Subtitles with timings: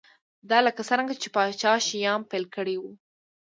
[0.49, 2.83] دا لکه څرنګه چې پاچا شیام پیل کړی و